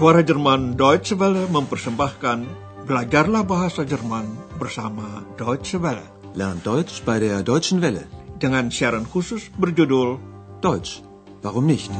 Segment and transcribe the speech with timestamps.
[0.00, 2.48] Suara Jerman Deutsche Welle mempersembahkan
[2.88, 6.08] Belajarlah Bahasa Jerman bersama Deutsche Welle.
[6.32, 8.08] Lernt Deutsch bei der Deutschen Welle.
[8.40, 10.16] Dengan siaran khusus berjudul
[10.64, 11.04] Deutsch,
[11.44, 11.92] warum nicht?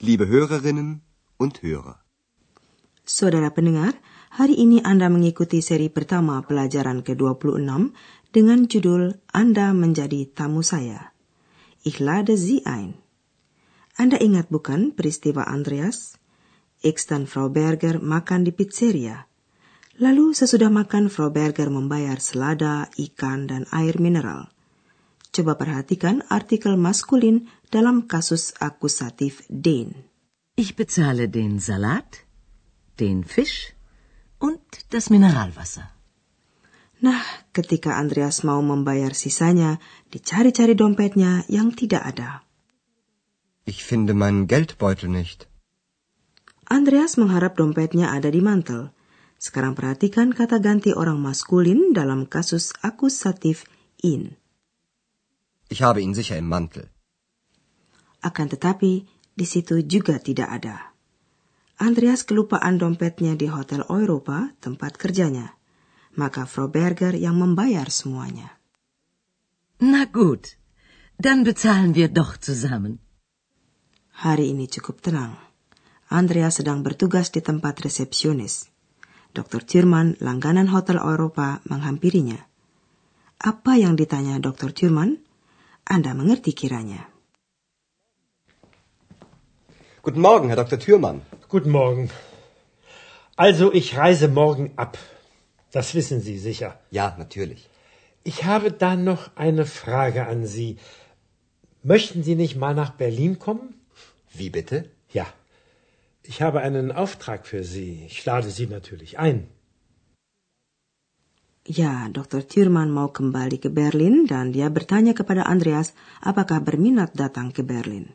[0.00, 1.04] Liebe Hörerinnen
[1.36, 2.00] und Hörer.
[3.04, 3.98] Saudara pendengar,
[4.32, 7.90] hari ini Anda mengikuti seri pertama pelajaran ke-26
[8.30, 11.10] dengan judul Anda menjadi tamu saya.
[11.82, 12.98] Ich lade Sie ein.
[13.98, 16.16] Anda ingat bukan peristiwa Andreas?
[16.80, 19.28] X dan Frau Berger makan di pizzeria.
[20.00, 24.48] Lalu sesudah makan Frau Berger membayar selada, ikan, dan air mineral.
[25.28, 30.08] Coba perhatikan artikel maskulin dalam kasus akusatif den.
[30.56, 32.24] Ich bezahle den Salat,
[32.96, 33.76] den Fisch
[34.40, 35.99] und das Mineralwasser.
[37.00, 37.24] Nah,
[37.56, 39.80] ketika Andreas mau membayar sisanya,
[40.12, 42.44] dicari-cari dompetnya yang tidak ada.
[43.64, 45.48] Ich finde meinen Geldbeutel nicht.
[46.68, 48.92] Andreas mengharap dompetnya ada di mantel.
[49.40, 53.64] Sekarang perhatikan kata ganti orang maskulin dalam kasus akusatif
[54.04, 54.36] in.
[55.72, 56.90] Ich habe ihn sicher im Mantel.
[58.20, 60.92] Akan tetapi, di situ juga tidak ada.
[61.80, 65.59] Andreas kelupaan dompetnya di Hotel Europa, tempat kerjanya.
[66.18, 68.50] Maka Frau Berger yang membayar semuanya.
[69.80, 70.58] Na gut,
[71.16, 72.98] dann bezahlen wir doch zusammen.
[74.20, 75.38] Hari ini cukup tenang.
[76.10, 78.68] Andreas sedang bertugas di tempat resepsionis.
[79.30, 79.62] Dr.
[79.62, 82.36] Thurman, langganan Hotel Europa, menghampirinya.
[83.40, 84.74] Apa yang ditanya Dr.
[84.74, 85.22] Thurman?
[85.86, 87.08] Anda mengerti kiranya.
[90.02, 90.78] Guten Morgen, Herr Dr.
[90.80, 91.22] Thürmann.
[91.48, 92.10] Guten Morgen.
[93.36, 94.96] Also, ich reise morgen ab.
[95.72, 96.78] Das wissen Sie sicher.
[96.90, 97.68] Ja, natürlich.
[98.24, 100.76] Ich habe da noch eine Frage an Sie.
[101.82, 103.74] Möchten Sie nicht mal nach Berlin kommen?
[104.32, 104.90] Wie bitte?
[105.12, 105.26] Ja.
[106.22, 108.04] Ich habe einen Auftrag für Sie.
[108.06, 109.48] Ich lade Sie natürlich ein.
[111.70, 112.42] Ya, Dr.
[112.42, 118.10] Thurman mau kembali ke Berlin dan dia bertanya kepada Andreas apakah berminat datang ke Berlin.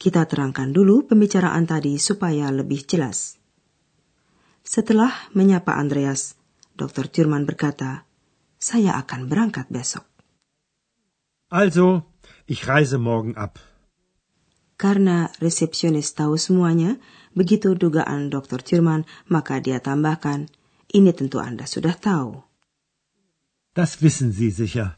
[0.00, 3.36] Kita terangkan dulu pembicaraan tadi supaya lebih jelas.
[4.64, 6.39] Setelah menyapa Andreas,
[6.80, 7.12] Dr.
[7.12, 8.08] Thurman berkata,
[8.56, 10.08] saya akan berangkat besok.
[11.52, 12.08] Also,
[12.48, 13.60] ich reise morgen ab.
[14.80, 16.96] Karena resepsionis tahu semuanya,
[17.36, 18.64] begitu dugaan Dr.
[18.64, 20.48] Thurman, maka dia tambahkan,
[20.88, 22.40] ini tentu Anda sudah tahu.
[23.76, 24.96] Das wissen Sie sicher.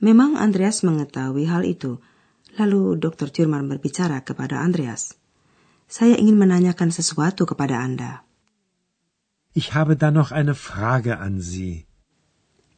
[0.00, 2.02] Memang Andreas mengetahui hal itu.
[2.56, 3.30] Lalu Dr.
[3.30, 5.14] Thurman berbicara kepada Andreas.
[5.86, 8.24] Saya ingin menanyakan sesuatu kepada Anda.
[9.54, 11.86] Ich habe da noch eine Frage an Sie.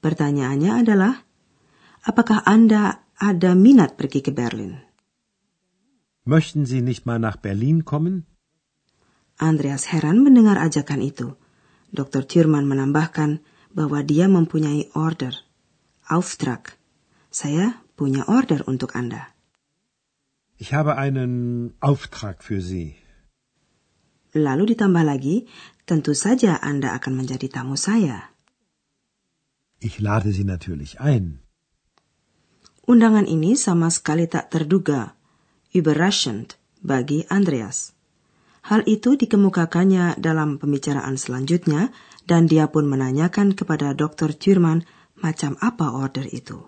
[0.05, 1.15] Pertanyaannya adalah,
[2.05, 4.85] apakah Anda ada minat pergi ke Berlin?
[6.29, 8.29] Möchten Sie nicht mal nach Berlin kommen?
[9.41, 11.33] Andreas heran mendengar ajakan itu.
[11.97, 12.29] Dr.
[12.29, 13.41] Thurman menambahkan
[13.73, 15.33] bahwa dia mempunyai order,
[16.13, 16.77] Auftrag.
[17.33, 19.33] Saya punya order untuk Anda.
[20.61, 23.01] Ich habe einen Auftrag für Sie.
[24.37, 25.49] Lalu ditambah lagi,
[25.87, 28.35] tentu saja Anda akan menjadi tamu saya.
[29.79, 31.47] Ich lade Sie natürlich ein.
[32.87, 35.15] Undangan ini sama sekali tak terduga,
[35.75, 37.95] überraschend bagi Andreas.
[38.67, 41.95] Hal itu dikemukakannya dalam pembicaraan selanjutnya
[42.27, 44.35] dan dia pun menanyakan kepada Dr.
[44.35, 44.83] Thurman
[45.23, 46.67] macam apa order itu.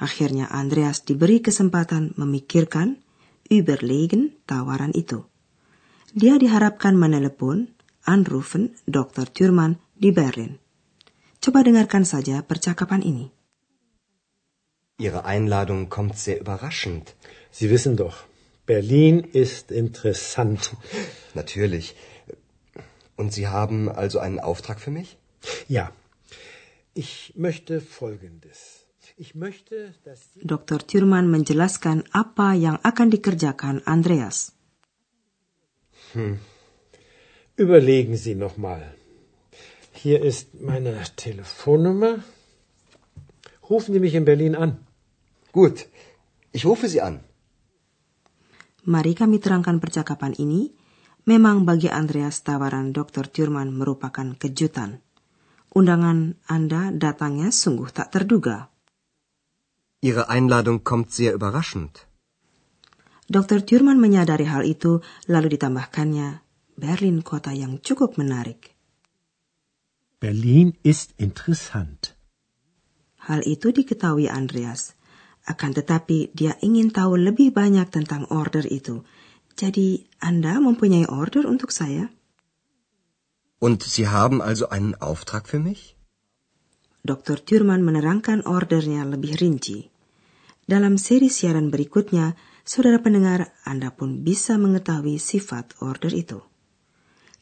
[0.00, 3.00] Akhirnya Andreas diberi kesempatan memikirkan,
[3.48, 5.24] überlegen tawaran itu.
[6.12, 7.72] Dia diharapkan menelepon,
[8.04, 9.26] anrufen Dr.
[9.32, 10.58] Thurman di Berlin.
[11.40, 13.26] Coba dengarkan saja percakapan ini.
[15.00, 17.16] Ihre Einladung kommt sehr überraschend.
[17.50, 18.28] Sie wissen doch,
[18.66, 20.76] Berlin ist interessant.
[21.34, 21.96] Natürlich.
[23.16, 25.16] Und Sie haben also einen Auftrag für mich?
[25.68, 25.92] Ja.
[26.94, 28.86] Ich möchte Folgendes.
[29.16, 30.78] Ich möchte, dass Sie Dr.
[30.78, 34.52] Thurman menjelaskan apa yang akan dikerjakan Andreas.
[37.60, 38.82] Überlegen Sie noch mal.
[39.92, 42.24] Hier ist meine Telefonnummer.
[43.68, 44.80] Rufen Sie mich in Berlin an.
[45.52, 45.84] Gut.
[46.56, 47.20] Ich rufe Sie an.
[48.88, 50.72] Mari kami terangkan percakapan ini.
[51.28, 53.28] Memang bagi Andreas tawaran Dr.
[53.28, 55.04] Thurman merupakan kejutan.
[55.76, 58.72] Undangan Anda datangnya sungguh tak terduga.
[60.00, 62.08] Ihre Einladung kommt sehr überraschend.
[63.28, 63.62] Dr.
[63.62, 66.49] Thurman menyadari hal itu, lalu ditambahkannya,
[66.80, 68.72] Berlin kota yang cukup menarik.
[70.16, 72.16] Berlin ist interessant.
[73.28, 74.96] Hal itu diketahui Andreas.
[75.44, 79.04] Akan tetapi dia ingin tahu lebih banyak tentang order itu.
[79.60, 82.08] Jadi Anda mempunyai order untuk saya?
[83.60, 86.00] Und Sie haben also einen Auftrag für mich?
[87.04, 87.44] Dr.
[87.44, 89.92] Thurman menerangkan ordernya lebih rinci.
[90.64, 96.49] Dalam seri siaran berikutnya, saudara pendengar, Anda pun bisa mengetahui sifat order itu.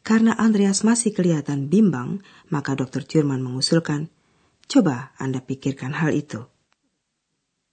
[0.01, 3.05] Karena Andreas masih kelihatan bimbang, maka Dr.
[3.05, 4.09] Thurman mengusulkan,
[4.65, 6.47] coba Anda pikirkan hal itu.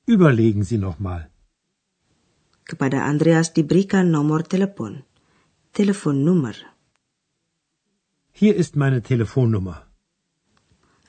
[0.06, 1.34] Überlegen Sie noch mal.
[2.66, 5.02] Kepada Andreas diberikan nomor telepon.
[5.74, 6.54] Telefonnummer.
[8.30, 9.86] Hier ist meine Telefonnummer.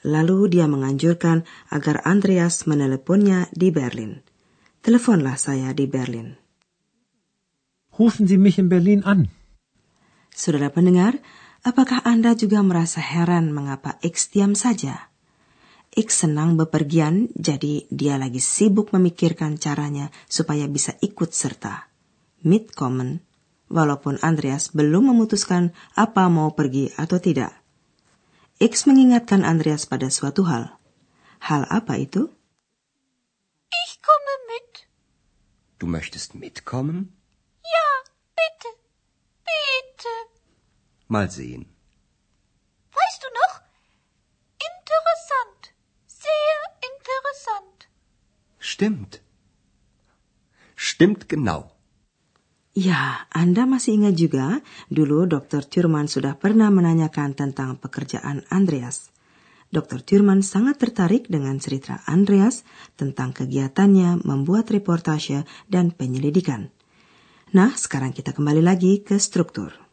[0.05, 4.21] Lalu dia menganjurkan agar Andreas meneleponnya di Berlin.
[4.85, 6.37] Teleponlah saya di Berlin.
[7.97, 9.33] Rufen Sie mich in Berlin an.
[10.37, 11.17] Saudara pendengar,
[11.65, 15.09] apakah Anda juga merasa heran mengapa X diam saja?
[15.97, 21.89] X senang bepergian, jadi dia lagi sibuk memikirkan caranya supaya bisa ikut serta.
[22.45, 23.25] Mitkommen,
[23.65, 27.57] walaupun Andreas belum memutuskan apa mau pergi atau tidak.
[28.61, 30.69] X mengingatkan Andreas pada suatu hal.
[31.41, 32.29] Hal apa itu?
[33.73, 34.85] Ich komme mit.
[35.81, 37.16] Du möchtest mitkommen?
[41.07, 41.65] Mal sehen.
[42.91, 43.55] Weißt du noch?
[44.69, 45.61] Interessant.
[46.07, 46.59] Sehr
[46.89, 47.77] interessant.
[48.59, 49.21] Stimmt.
[50.75, 51.71] Stimmt genau.
[52.77, 54.61] Ya, Anda masih ingat juga,
[54.93, 55.65] dulu Dr.
[55.65, 59.09] Thurman sudah pernah menanyakan tentang pekerjaan Andreas.
[59.73, 60.05] Dr.
[60.05, 62.61] Thurman sangat tertarik dengan cerita Andreas
[62.93, 66.69] tentang kegiatannya membuat reportase dan penyelidikan.
[67.55, 69.86] Nah, sekarang kita kembali lagi ke struktur.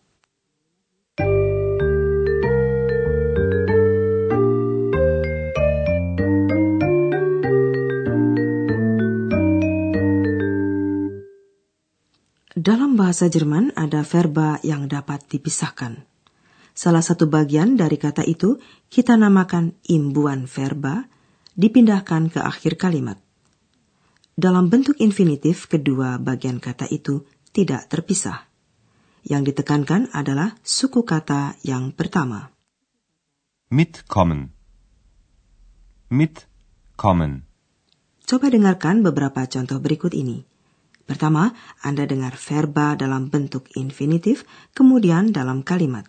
[12.65, 16.01] Dalam bahasa Jerman ada verba yang dapat dipisahkan.
[16.73, 18.57] Salah satu bagian dari kata itu
[18.89, 21.05] kita namakan imbuan verba,
[21.61, 23.21] dipindahkan ke akhir kalimat.
[24.33, 28.49] Dalam bentuk infinitif, kedua bagian kata itu tidak terpisah.
[29.29, 32.49] Yang ditekankan adalah suku kata yang pertama.
[33.69, 34.57] Mitkommen.
[36.09, 37.45] Mitkommen.
[38.25, 40.54] Coba dengarkan beberapa contoh berikut ini.
[41.05, 41.53] Pertama,
[41.85, 46.09] Anda dengar verba dalam bentuk infinitif, kemudian dalam kalimat.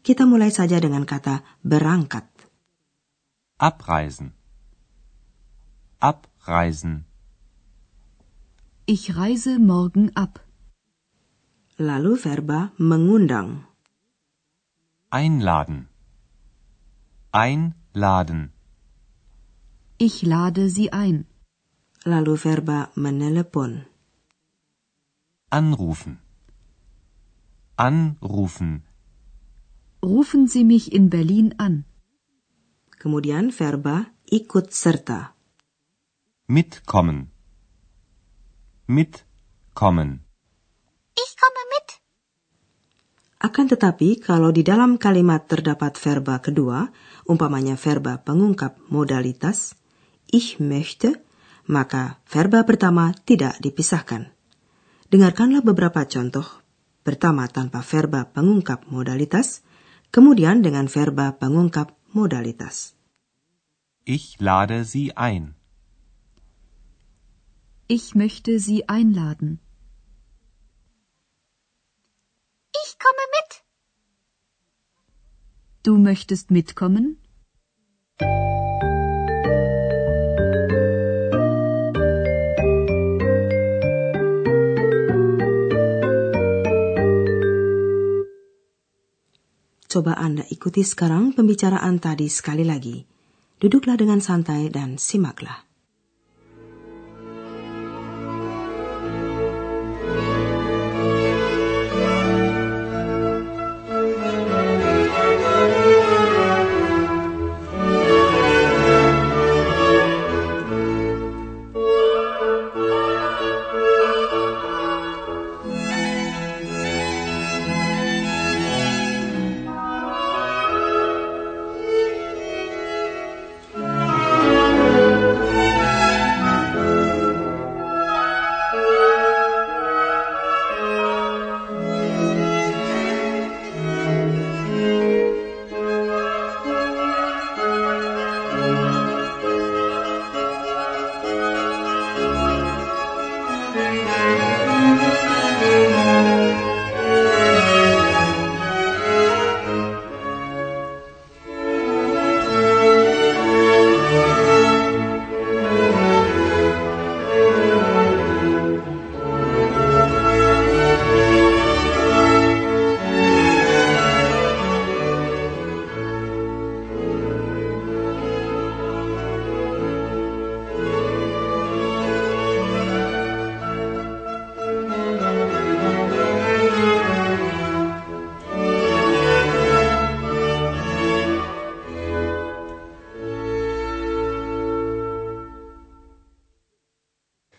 [0.00, 2.24] Kita mulai saja dengan kata berangkat.
[3.60, 4.32] Abreisen.
[6.00, 7.08] Abreisen.
[8.84, 10.44] Ich reise morgen ab.
[11.80, 13.64] Lalu verba mengundang.
[15.08, 15.88] Einladen.
[17.32, 18.52] Einladen.
[19.96, 21.24] Ich lade Sie ein.
[22.04, 23.93] Lalu verba menelepon.
[25.54, 26.18] Anrufen.
[27.78, 28.82] Anrufen.
[30.02, 31.86] Rufen Sie mich in Berlin an.
[32.98, 35.38] Kemudian verba ikut serta.
[36.50, 37.30] Mitkommen.
[38.90, 40.26] Mitkommen.
[41.22, 41.88] Ich komme mit.
[43.38, 46.90] Akan tetapi, kalau di dalam kalimat terdapat verba kedua,
[47.30, 49.78] umpamanya verba pengungkap modalitas,
[50.34, 51.22] ich möchte,
[51.70, 54.33] maka verba pertama tidak dipisahkan.
[55.12, 56.46] Dengarkanlah beberapa contoh.
[57.04, 59.60] Pertama tanpa verba pengungkap modalitas,
[60.08, 62.96] kemudian dengan verba pengungkap modalitas.
[64.04, 65.56] Ich lade Sie ein.
[67.88, 69.60] Ich möchte Sie einladen.
[72.72, 73.50] Ich komme mit.
[75.84, 77.20] Du möchtest mitkommen?
[89.94, 93.06] Coba Anda ikuti sekarang pembicaraan tadi sekali lagi.
[93.62, 95.63] Duduklah dengan santai dan simaklah.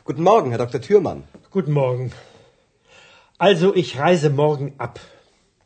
[0.07, 0.81] Guten Morgen, Herr Dr.
[0.81, 1.23] Thürmann.
[1.49, 2.11] Guten Morgen.
[3.39, 4.99] Also, ich reise morgen ab.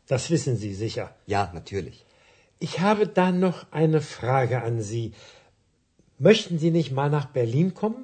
[0.08, 1.14] Das wissen Sie sicher.
[1.26, 2.06] Ja, natürlich.
[2.58, 5.12] Ich habe da noch eine Frage an Sie.
[6.20, 8.04] Möchten Sie nicht mal nach Berlin kommen?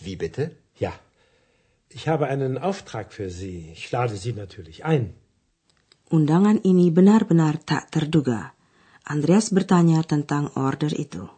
[0.00, 0.50] Wie bitte?
[0.76, 0.92] Ja.
[1.88, 3.70] Ich habe einen Auftrag für Sie.
[3.72, 5.14] Ich lade Sie natürlich ein.
[6.08, 8.54] Undangan ini benar-benar tak terduga.
[9.04, 11.28] Andreas bertanya tentang order itu.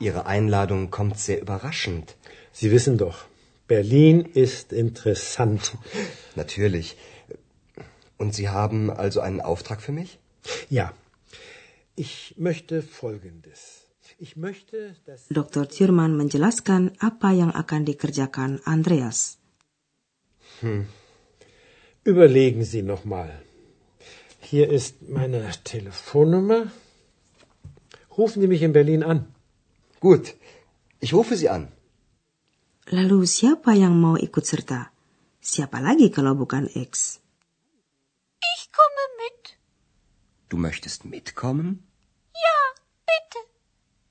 [0.00, 2.14] Ihre Einladung kommt sehr überraschend.
[2.52, 3.24] Sie wissen doch,
[3.66, 5.76] Berlin ist interessant.
[6.36, 6.96] Natürlich.
[8.16, 10.18] Und Sie haben also einen Auftrag für mich?
[10.70, 10.92] Ja.
[11.96, 13.86] Ich möchte Folgendes.
[14.20, 15.68] Ich möchte, dass Dr.
[15.68, 19.38] Thurman menjelaskan apa yang akan dikerjakan Andreas.
[22.04, 23.30] Überlegen Sie noch mal.
[24.40, 26.70] Hier ist meine Telefonnummer.
[28.16, 29.34] Rufen Sie mich in Berlin an.
[30.00, 30.34] Gut.
[31.00, 31.72] Ich rufe Sie an.
[32.88, 34.90] Lalu siapa yang mau ikut serta?
[35.42, 37.20] Siapa lagi kalau bukan X?
[38.40, 39.58] Ich komme mit.
[40.48, 41.84] Du möchtest mitkommen?
[42.32, 42.58] Ja,
[43.04, 43.40] bitte.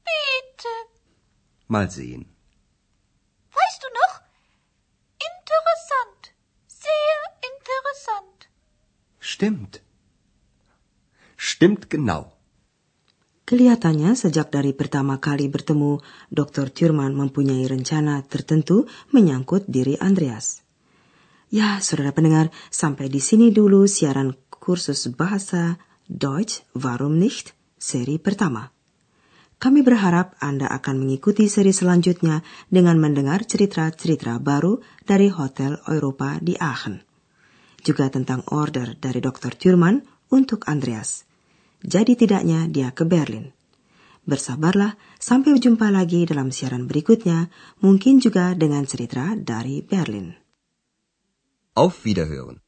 [0.05, 0.73] Bitte.
[1.67, 2.29] Mal sehen.
[3.51, 4.13] Weißt du noch?
[5.17, 6.21] Interessant.
[6.67, 7.19] Sehr
[7.51, 8.39] interessant.
[9.19, 9.81] Stimmt.
[11.35, 12.36] Stimmt genau.
[13.47, 16.67] Kelihatannya sejak dari pertama kali bertemu, Dr.
[16.67, 20.67] Thurman mempunyai rencana tertentu menyangkut diri Andreas.
[21.47, 25.79] Ya, saudara pendengar, sampai di sini dulu siaran kursus bahasa
[26.11, 28.75] Deutsch Warum nicht seri pertama.
[29.55, 36.59] Kami berharap Anda akan mengikuti seri selanjutnya dengan mendengar cerita-cerita baru dari Hotel Europa di
[36.59, 36.99] Aachen.
[37.79, 39.55] Juga tentang order dari Dr.
[39.55, 40.03] Thurman
[40.35, 41.26] untuk Andreas.
[41.87, 43.55] Jadi tidaknya dia ke Berlin.
[44.27, 47.47] Bersabarlah sampai jumpa lagi dalam siaran berikutnya,
[47.79, 50.35] mungkin juga dengan cerita dari Berlin.
[51.79, 52.59] Auf Wiederhören.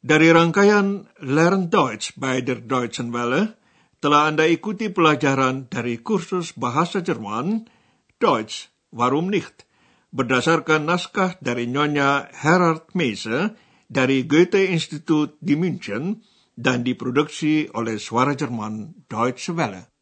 [0.00, 3.60] Dari rangkaian Learn Deutsch by der Deutschen Welle,
[4.00, 7.68] telah Anda ikuti pelajaran dari kursus bahasa Jerman,
[8.16, 9.68] Deutsch, Warum nicht?
[10.16, 13.52] Berdasarkan naskah dari Nyonya Herard Meise
[13.90, 16.24] dari Goethe Institut di München
[16.56, 19.95] dan diproduksi oleh Suara Jerman Deutsche Welle.